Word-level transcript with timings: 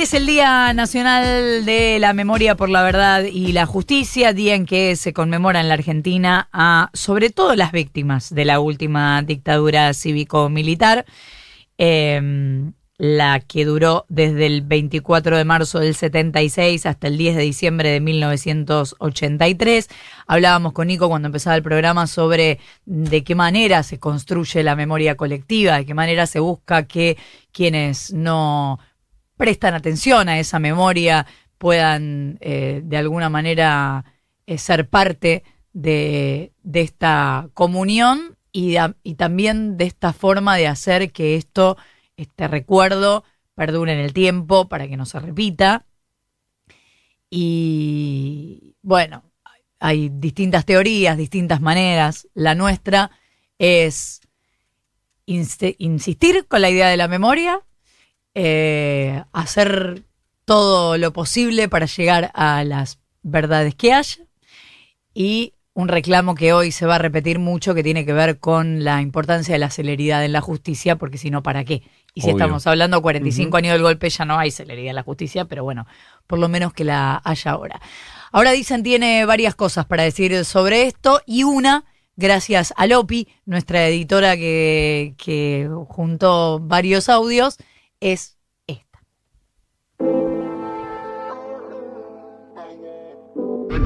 Es 0.00 0.14
el 0.14 0.24
Día 0.24 0.72
Nacional 0.72 1.66
de 1.66 1.98
la 1.98 2.14
Memoria 2.14 2.56
por 2.56 2.70
la 2.70 2.82
Verdad 2.82 3.22
y 3.24 3.52
la 3.52 3.66
Justicia, 3.66 4.32
día 4.32 4.54
en 4.54 4.64
que 4.64 4.96
se 4.96 5.12
conmemora 5.12 5.60
en 5.60 5.68
la 5.68 5.74
Argentina 5.74 6.48
a 6.54 6.88
sobre 6.94 7.28
todo 7.28 7.54
las 7.54 7.70
víctimas 7.70 8.34
de 8.34 8.46
la 8.46 8.60
última 8.60 9.20
dictadura 9.20 9.92
cívico-militar, 9.92 11.04
em, 11.76 12.72
la 12.96 13.40
que 13.40 13.66
duró 13.66 14.06
desde 14.08 14.46
el 14.46 14.62
24 14.62 15.36
de 15.36 15.44
marzo 15.44 15.80
del 15.80 15.94
76 15.94 16.86
hasta 16.86 17.06
el 17.06 17.18
10 17.18 17.36
de 17.36 17.42
diciembre 17.42 17.90
de 17.90 18.00
1983. 18.00 19.86
Hablábamos 20.26 20.72
con 20.72 20.86
Nico 20.86 21.10
cuando 21.10 21.26
empezaba 21.26 21.56
el 21.56 21.62
programa 21.62 22.06
sobre 22.06 22.58
de 22.86 23.22
qué 23.22 23.34
manera 23.34 23.82
se 23.82 23.98
construye 23.98 24.62
la 24.62 24.76
memoria 24.76 25.14
colectiva, 25.16 25.76
de 25.76 25.84
qué 25.84 25.92
manera 25.92 26.26
se 26.26 26.40
busca 26.40 26.86
que 26.86 27.18
quienes 27.52 28.14
no 28.14 28.78
prestan 29.40 29.72
atención 29.72 30.28
a 30.28 30.38
esa 30.38 30.58
memoria 30.58 31.26
puedan 31.56 32.36
eh, 32.42 32.82
de 32.84 32.96
alguna 32.98 33.30
manera 33.30 34.04
eh, 34.46 34.58
ser 34.58 34.86
parte 34.86 35.44
de, 35.72 36.52
esta 36.74 37.48
comunión 37.54 38.36
y, 38.52 38.76
y, 39.02 39.14
también 39.14 39.78
de 39.78 39.86
esta 39.86 40.12
forma 40.12 40.56
de 40.56 40.66
hacer 40.66 41.10
que 41.10 41.36
esto, 41.36 41.78
este 42.18 42.48
recuerdo, 42.48 43.24
perdure 43.54 43.94
en 43.94 44.00
el 44.00 44.12
tiempo 44.12 44.68
para 44.68 44.86
que 44.88 44.98
no 44.98 45.06
se 45.06 45.18
repita. 45.20 45.86
Y 47.30 48.76
bueno, 48.82 49.22
hay 49.78 50.10
distintas 50.10 50.66
teorías, 50.66 51.16
distintas 51.16 51.62
maneras. 51.62 52.28
La 52.34 52.54
nuestra 52.54 53.10
es 53.58 54.20
insistir 55.24 56.46
con 56.46 56.60
la 56.60 56.68
idea 56.68 56.88
de 56.88 56.98
la 56.98 57.08
memoria, 57.08 57.62
eh, 58.34 59.22
hacer 59.32 60.04
todo 60.44 60.98
lo 60.98 61.12
posible 61.12 61.68
para 61.68 61.86
llegar 61.86 62.30
a 62.34 62.64
las 62.64 62.98
verdades 63.22 63.74
que 63.74 63.92
haya 63.92 64.24
y 65.14 65.54
un 65.74 65.88
reclamo 65.88 66.34
que 66.34 66.52
hoy 66.52 66.72
se 66.72 66.86
va 66.86 66.96
a 66.96 66.98
repetir 66.98 67.38
mucho 67.38 67.74
que 67.74 67.82
tiene 67.82 68.04
que 68.04 68.12
ver 68.12 68.38
con 68.38 68.84
la 68.84 69.00
importancia 69.00 69.54
de 69.54 69.58
la 69.58 69.70
celeridad 69.70 70.24
en 70.24 70.32
la 70.32 70.40
justicia, 70.40 70.96
porque 70.96 71.18
si 71.18 71.30
no, 71.30 71.42
¿para 71.42 71.64
qué? 71.64 71.82
Y 72.14 72.22
si 72.22 72.30
estamos 72.30 72.66
hablando 72.66 73.00
45 73.00 73.56
años 73.56 73.72
del 73.72 73.82
golpe, 73.82 74.10
ya 74.10 74.24
no 74.24 74.38
hay 74.38 74.50
celeridad 74.50 74.90
en 74.90 74.96
la 74.96 75.02
justicia, 75.04 75.44
pero 75.44 75.62
bueno, 75.62 75.86
por 76.26 76.38
lo 76.38 76.48
menos 76.48 76.72
que 76.72 76.84
la 76.84 77.20
haya 77.24 77.52
ahora. 77.52 77.80
Ahora 78.32 78.50
dicen 78.50 78.82
tiene 78.82 79.24
varias 79.24 79.54
cosas 79.54 79.86
para 79.86 80.02
decir 80.02 80.44
sobre 80.44 80.82
esto 80.82 81.22
y 81.24 81.44
una, 81.44 81.84
gracias 82.16 82.74
a 82.76 82.86
Lopi, 82.86 83.28
nuestra 83.46 83.86
editora 83.86 84.36
que, 84.36 85.14
que 85.16 85.68
juntó 85.86 86.58
varios 86.58 87.08
audios, 87.08 87.58
es 88.00 88.38
esta. 88.66 88.98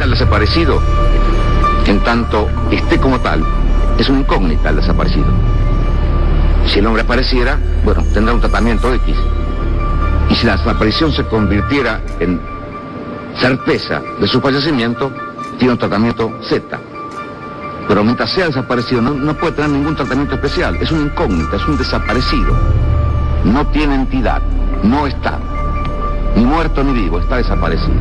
El 0.01 0.11
desaparecido, 0.11 0.81
en 1.87 2.01
tanto 2.05 2.49
esté 2.71 2.99
como 2.99 3.19
tal, 3.21 3.45
es 3.99 4.09
una 4.09 4.21
incógnita 4.21 4.71
el 4.71 4.77
desaparecido. 4.77 5.27
Si 6.67 6.79
el 6.79 6.87
hombre 6.87 7.03
apareciera, 7.03 7.59
bueno, 7.85 8.05
tendrá 8.13 8.35
un 8.35 8.41
tratamiento 8.41 8.93
X. 8.95 9.17
Y 10.31 10.35
si 10.35 10.47
la 10.47 10.57
desaparición 10.57 11.13
se 11.13 11.25
convirtiera 11.25 12.01
en 12.21 12.41
certeza 13.37 14.01
de 14.21 14.27
su 14.27 14.41
fallecimiento, 14.41 15.13
tiene 15.59 15.73
un 15.73 15.79
tratamiento 15.79 16.33
Z. 16.43 16.81
Pero 17.87 18.03
mientras 18.03 18.31
sea 18.31 18.47
desaparecido, 18.47 19.03
no, 19.03 19.11
no 19.11 19.35
puede 19.35 19.53
tener 19.53 19.71
ningún 19.71 19.95
tratamiento 19.95 20.37
especial. 20.37 20.77
Es 20.77 20.91
una 20.91 21.03
incógnita, 21.03 21.57
es 21.57 21.67
un 21.67 21.77
desaparecido 21.77 22.57
no 23.45 23.67
tiene 23.71 23.95
entidad, 23.95 24.43
no 24.83 25.07
está, 25.07 25.39
ni 26.35 26.45
muerto 26.45 26.83
ni 26.83 26.93
vivo, 26.93 27.21
está 27.21 27.37
desaparecido. 27.37 27.95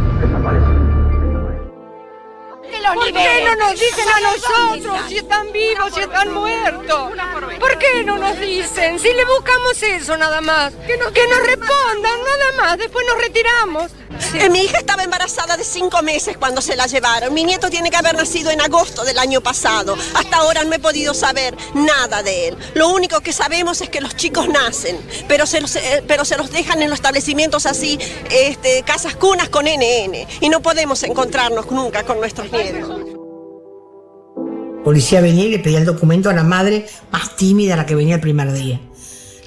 ¿Por 2.94 3.06
qué 3.12 3.44
no 3.46 3.56
nos 3.56 3.80
dicen 3.80 4.06
a 4.08 4.20
nosotros 4.22 5.02
si 5.08 5.18
están 5.18 5.52
vivos, 5.52 5.94
si 5.94 6.02
están 6.02 6.34
muertos? 6.34 7.12
¿Por 7.60 7.78
qué 7.78 8.04
no 8.04 8.18
nos 8.18 8.40
dicen? 8.40 9.00
Si 9.00 9.08
le 9.14 9.26
buscamos 9.26 9.82
eso 9.84 10.18
nada 10.18 10.42
más, 10.42 10.74
que 10.88 10.98
nos, 10.98 11.12
que 11.12 11.28
nos 11.28 11.40
respondan 11.40 12.20
nada 12.24 12.52
más, 12.58 12.78
después 12.78 13.06
nos 13.08 13.18
retiramos. 13.18 13.92
Eh, 14.34 14.50
mi 14.50 14.60
hija 14.60 14.80
estaba 14.80 15.04
embarazada 15.04 15.58
de 15.58 15.64
cinco 15.64 16.02
meses 16.02 16.38
cuando 16.38 16.62
se 16.62 16.76
la 16.76 16.88
llevaron. 16.88 17.34
Mi 17.34 17.44
nieto 17.44 17.70
tiene 17.70 17.92
que 17.92 17.98
haber 17.98 18.16
nacido 18.16 18.50
en 18.50 18.62
agosto 18.62 19.04
del 19.04 19.20
año 19.20 19.42
pasado. 19.42 19.96
Hasta 20.16 20.38
ahora 20.38 20.64
no 20.64 20.74
he 20.74 20.80
podido 20.80 21.14
saber 21.14 21.56
nada 21.76 22.24
de 22.24 22.50
él. 22.50 22.58
Lo 22.74 22.90
único 22.90 23.22
que 23.22 23.32
sabemos 23.32 23.82
es 23.82 23.90
que 23.90 24.02
los 24.02 24.16
chicos 24.16 24.48
nacen, 24.50 24.98
pero 25.28 25.46
se 25.46 25.62
los, 25.62 25.76
eh, 25.76 26.04
pero 26.08 26.26
se 26.26 26.38
los 26.38 26.52
dejan 26.52 26.82
en 26.82 26.90
los 26.90 26.98
establecimientos 26.98 27.66
así, 27.66 28.00
este, 28.32 28.82
casas 28.84 29.16
cunas 29.16 29.50
con 29.50 29.66
NN. 29.66 30.28
Y 30.42 30.50
no 30.50 30.62
podemos 30.62 31.04
encontrarnos 31.04 31.70
nunca 31.70 32.04
con 32.04 32.18
nuestros 32.20 32.52
nietos. 32.52 32.90
Policía 34.84 35.22
venía 35.22 35.46
y 35.46 35.50
le 35.50 35.60
pedía 35.60 35.78
el 35.78 35.86
documento 35.86 36.30
a 36.30 36.34
la 36.34 36.44
madre 36.44 36.88
más 37.12 37.36
tímida, 37.36 37.76
la 37.76 37.86
que 37.86 37.96
venía 37.96 38.16
el 38.16 38.22
primer 38.22 38.52
día. 38.52 38.82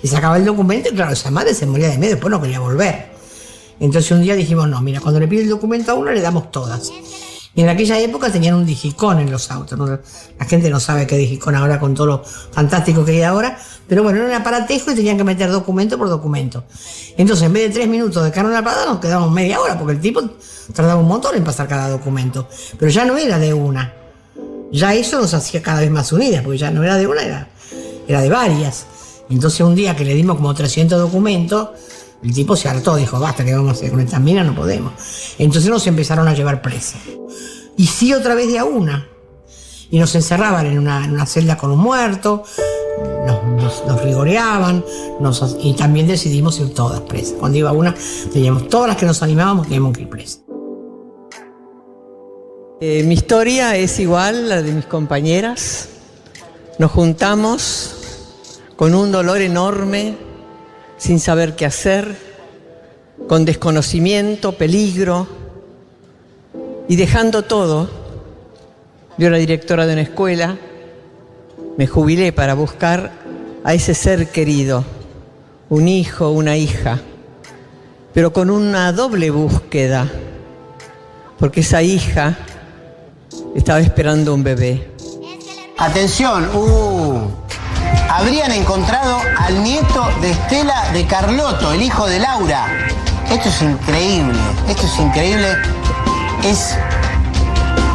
Le 0.01 0.09
sacaba 0.09 0.37
el 0.37 0.45
documento 0.45 0.91
y 0.91 0.95
claro, 0.95 1.13
esa 1.13 1.31
madre 1.31 1.55
se 1.55 1.67
moría 1.67 1.89
de 1.89 1.99
miedo, 1.99 2.13
después 2.13 2.31
no 2.31 2.41
quería 2.41 2.61
volver. 2.61 3.16
Entonces 3.81 4.11
un 4.11 4.23
día 4.23 4.35
dijimos, 4.35 4.69
no, 4.69 4.81
mira, 4.81 5.01
cuando 5.01 5.21
le 5.21 5.29
pide 5.29 5.43
el 5.43 5.49
documento 5.49 5.93
a 5.93 5.95
uno 5.95 6.11
le 6.13 6.21
damos 6.21 6.51
todas. 6.51 6.91
Y 7.57 7.63
en 7.63 7.71
aquella 7.71 7.99
época 7.99 8.31
tenían 8.31 8.55
un 8.55 8.67
digicón 8.67 9.19
en 9.19 9.31
los 9.31 9.51
autos. 9.51 9.79
La 10.39 10.45
gente 10.45 10.69
no 10.69 10.79
sabe 10.79 11.07
qué 11.07 11.17
digicón 11.17 11.55
ahora 11.55 11.81
con 11.81 11.95
todo 11.95 12.07
lo 12.07 12.23
fantástico 12.23 13.03
que 13.03 13.13
hay 13.13 13.23
ahora. 13.23 13.59
Pero 13.89 14.03
bueno, 14.03 14.19
era 14.19 14.29
un 14.29 14.35
aparatejo 14.35 14.93
y 14.93 14.95
tenían 14.95 15.17
que 15.17 15.25
meter 15.25 15.51
documento 15.51 15.97
por 15.97 16.11
documento. 16.11 16.65
Entonces, 17.17 17.47
en 17.47 17.55
vez 17.55 17.69
de 17.69 17.75
tres 17.75 17.89
minutos 17.89 18.23
de 18.23 18.31
carne 18.31 18.63
parada, 18.63 18.85
nos 18.85 18.99
quedamos 18.99 19.33
media 19.33 19.59
hora 19.59 19.79
porque 19.79 19.95
el 19.95 20.01
tipo 20.01 20.23
tardaba 20.75 21.01
un 21.01 21.09
montón 21.09 21.35
en 21.35 21.45
pasar 21.45 21.67
cada 21.67 21.89
documento. 21.89 22.47
Pero 22.79 22.91
ya 22.91 23.07
no 23.07 23.17
era 23.17 23.39
de 23.39 23.55
una. 23.55 23.95
Ya 24.71 24.95
eso 24.95 25.19
nos 25.19 25.33
hacía 25.33 25.63
cada 25.63 25.81
vez 25.81 25.91
más 25.91 26.13
unidas, 26.13 26.43
porque 26.43 26.59
ya 26.59 26.71
no 26.71 26.85
era 26.85 26.97
de 26.99 27.07
una, 27.07 27.23
era, 27.23 27.49
era 28.07 28.21
de 28.21 28.29
varias. 28.29 28.85
Entonces, 29.31 29.61
un 29.63 29.75
día 29.75 29.97
que 29.97 30.05
le 30.05 30.13
dimos 30.13 30.37
como 30.37 30.53
300 30.53 31.01
documentos, 31.01 31.71
el 32.23 32.35
tipo 32.35 32.57
se 32.57 32.69
hartó, 32.69 32.97
dijo, 32.97 33.21
basta, 33.21 33.45
que 33.45 33.55
vamos 33.55 33.71
a 33.71 33.73
hacer 33.73 33.91
con 33.91 34.01
estas 34.01 34.21
minas? 34.21 34.47
No 34.47 34.55
podemos. 34.55 34.93
Entonces 35.39 35.71
nos 35.71 35.87
empezaron 35.87 36.27
a 36.29 36.35
llevar 36.35 36.63
presos. 36.63 37.01
Y 37.77 37.87
sí 37.87 38.13
otra 38.13 38.35
vez 38.35 38.49
de 38.49 38.59
a 38.59 38.65
una. 38.65 39.09
Y 39.91 39.99
nos 39.99 40.15
encerraban 40.15 40.67
en 40.67 40.79
una, 40.79 41.27
celda 41.27 41.57
con 41.57 41.71
un 41.71 41.79
muerto, 41.79 42.43
nos, 43.57 44.03
rigoreaban, 44.03 44.85
y 45.61 45.75
también 45.75 46.09
decidimos 46.09 46.59
ir 46.59 46.75
todas 46.75 47.01
presas. 47.03 47.35
Cuando 47.39 47.59
iba 47.59 47.71
una, 47.71 47.95
teníamos 48.33 48.69
todas 48.69 48.89
las 48.89 48.97
que 48.97 49.07
nos 49.07 49.23
animábamos, 49.23 49.67
teníamos 49.67 49.97
que 49.97 50.03
ir 50.03 50.09
presas. 50.09 50.43
Eh, 52.81 53.05
mi 53.05 53.15
historia 53.15 53.77
es 53.77 53.99
igual 54.01 54.37
a 54.37 54.57
la 54.57 54.63
de 54.63 54.73
mis 54.73 54.87
compañeras. 54.87 55.89
Nos 56.79 56.91
juntamos 56.91 57.95
con 58.77 58.95
un 58.95 59.13
dolor 59.13 59.41
enorme 59.41 60.17
sin 60.99 61.21
saber 61.21 61.57
qué 61.57 61.67
hacer, 61.67 62.17
con 63.29 63.45
desconocimiento, 63.45 64.53
peligro, 64.53 65.27
y 66.89 66.97
dejando 66.97 67.43
todo, 67.43 67.89
yo 69.19 69.27
era 69.27 69.39
directora 69.39 69.87
de 69.87 69.95
una 69.95 70.03
escuela, 70.03 70.57
me 71.77 71.87
jubilé 71.87 72.33
para 72.33 72.55
buscar 72.55 73.13
a 73.65 73.75
ese 73.75 73.95
ser 73.95 74.31
querido, 74.31 74.85
un 75.69 75.89
hijo, 75.89 76.31
una 76.31 76.57
hija, 76.57 77.01
pero 78.15 78.33
con 78.33 78.51
una 78.51 78.93
doble 78.93 79.31
búsqueda, 79.31 80.11
porque 81.39 81.61
esa 81.61 81.83
hija 81.83 82.39
estaba 83.55 83.81
esperando 83.81 84.35
un 84.35 84.45
bebé. 84.45 84.91
Atención, 85.79 86.49
uh, 86.57 87.46
habrían 88.11 88.53
encontrado 88.53 89.21
al 89.39 89.63
nieto 89.63 90.09
de 90.21 90.31
Estela 90.31 90.91
de 90.93 91.07
Carlotto, 91.07 91.73
el 91.73 91.83
hijo 91.83 92.07
de 92.07 92.19
Laura. 92.19 92.67
Esto 93.31 93.49
es 93.49 93.63
increíble, 93.63 94.39
esto 94.69 94.87
es 94.87 94.99
increíble. 94.99 95.57
Es, 96.45 96.77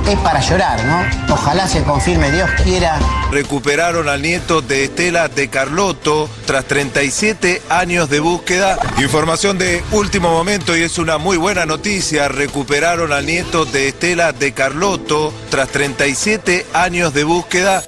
es 0.07 0.19
para 0.19 0.41
llorar, 0.41 0.83
¿no? 0.83 1.33
Ojalá 1.33 1.67
se 1.67 1.83
confirme, 1.83 2.31
Dios 2.31 2.49
quiera. 2.63 2.99
Recuperaron 3.31 4.09
al 4.09 4.21
nieto 4.21 4.61
de 4.61 4.85
Estela 4.85 5.29
de 5.29 5.47
Carlotto 5.47 6.29
tras 6.45 6.65
37 6.65 7.61
años 7.69 8.09
de 8.09 8.19
búsqueda. 8.19 8.77
Información 8.99 9.57
de 9.57 9.83
último 9.91 10.31
momento 10.31 10.75
y 10.75 10.81
es 10.81 10.97
una 10.97 11.17
muy 11.17 11.37
buena 11.37 11.65
noticia. 11.65 12.27
Recuperaron 12.27 13.13
al 13.13 13.25
nieto 13.25 13.65
de 13.65 13.87
Estela 13.87 14.33
de 14.33 14.51
Carlotto 14.51 15.33
tras 15.49 15.69
37 15.69 16.65
años 16.73 17.13
de 17.13 17.23
búsqueda. 17.23 17.83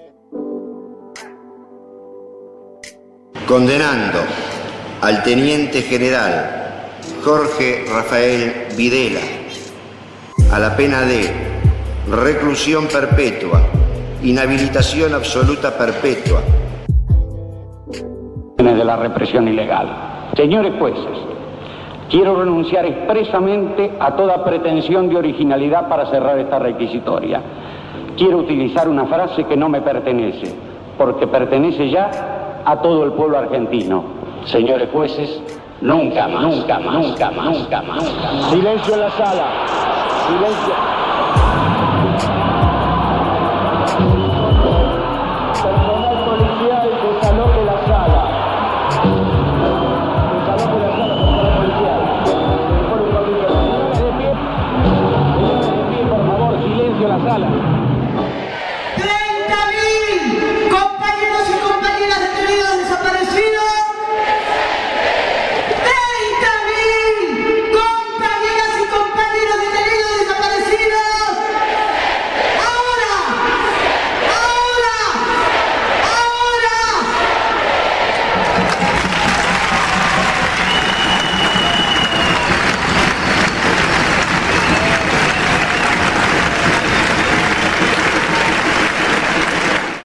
Condenando 3.53 4.17
al 5.01 5.21
teniente 5.21 5.83
general 5.83 6.89
Jorge 7.23 7.85
Rafael 7.88 8.65
Videla 8.75 9.19
a 10.51 10.57
la 10.57 10.75
pena 10.75 11.01
de 11.01 11.29
reclusión 12.09 12.88
perpetua, 12.88 13.61
inhabilitación 14.23 15.13
absoluta 15.13 15.77
perpetua. 15.77 16.41
De 18.57 18.83
la 18.83 18.95
represión 18.95 19.47
ilegal. 19.47 20.31
Señores 20.35 20.73
jueces, 20.79 21.19
Quiero 22.09 22.35
renunciar 22.35 22.88
expresamente 22.88 23.91
a 24.00 24.15
toda 24.15 24.44
pretensión 24.44 25.09
de 25.09 25.17
originalidad 25.17 25.88
para 25.89 26.07
cerrar 26.07 26.39
esta 26.39 26.57
requisitoria. 26.57 27.39
Quiero 28.17 28.39
utilizar 28.39 28.88
una 28.88 29.05
frase 29.05 29.44
que 29.44 29.55
no 29.55 29.69
me 29.69 29.81
pertenece, 29.81 30.55
porque 30.97 31.27
pertenece 31.27 31.91
ya 31.91 32.43
a 32.65 32.81
todo 32.81 33.06
el 33.06 33.13
pueblo 33.13 33.38
argentino. 33.38 34.04
Señores 34.45 34.89
jueces, 34.92 35.42
nunca 35.81 36.27
más, 36.27 36.44
nunca 36.44 36.80
más, 36.80 36.94
nunca 36.95 37.31
más, 37.31 37.45
nunca 37.45 37.81
más. 37.81 38.04
Silencio 38.50 38.94
en 38.94 39.00
la 39.00 39.12
sala. 39.12 39.45
Silencio. 40.27 40.74
Personal 45.63 46.25
policial 46.25 46.89
desaloje 47.04 47.65
la 47.65 47.77
sala. 47.88 48.21
Desaloje 50.33 50.80
la 50.80 50.89
sala, 50.98 51.15
personal 51.15 51.50
policial. 51.57 52.01
Por 52.89 53.00
de 53.98 54.12
pie. 54.18 54.30
De 55.69 55.81
pie, 55.89 56.06
por 56.10 56.21
favor, 56.27 56.54
silencio 56.63 57.04
en 57.04 57.10
la 57.10 57.19
sala. 57.30 57.82